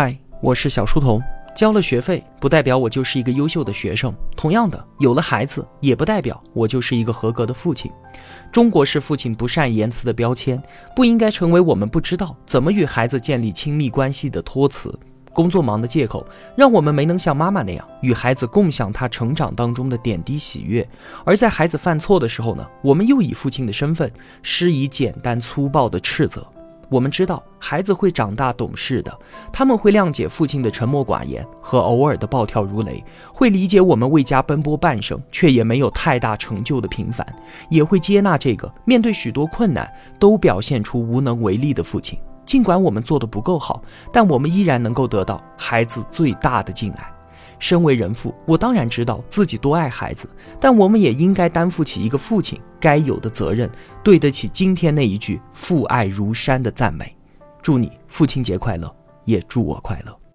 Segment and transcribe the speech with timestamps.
[0.00, 1.20] 嗨，我是小书童。
[1.56, 7.90] 交了学费不代表我就是一个优秀的学生，同样的，有了孩子也不代表我就是一个合格的父亲。
[8.52, 10.62] 中国式父亲不善言辞的标签，
[10.94, 14.96] 不应该成为我们不知道怎么与孩子建立亲密关系的托词。
[15.32, 16.24] 工作忙的借口，
[16.56, 20.88] 让我们没能像妈妈那样与孩子共享他成长当中的点滴喜悦。
[21.24, 24.08] 而在孩子犯错的时候呢，我们又以父亲的身份
[24.44, 26.46] 施以简单粗暴的斥责。
[26.90, 29.18] 我们知道孩子会长大懂事的，
[29.52, 37.26] 他们会谅解父亲的沉默寡言和偶尔的暴跳如雷，会理解我们为家奔波半生却也没有太大成就的平凡，
[37.68, 42.18] 也会接纳这个面对许多困难都表现出无能为力的父亲。
[42.46, 47.17] 尽管我们做的不够好，但我们依然能够得到孩子最大的敬爱。
[47.58, 50.28] 身为人父，我当然知道自己多爱孩子，
[50.60, 53.70] 但我们也应该担负起一个父亲该有的责任，
[54.02, 57.14] 对得起今天那一句“父爱如山”的赞美。
[57.60, 58.94] 祝你父亲节快乐，
[59.24, 60.27] 也祝我快乐。